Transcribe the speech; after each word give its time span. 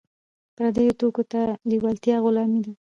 پردیو 0.55 0.97
توکو 0.99 1.23
ته 1.31 1.41
لیوالتیا 1.71 2.15
غلامي 2.23 2.59
ده. 2.63 2.69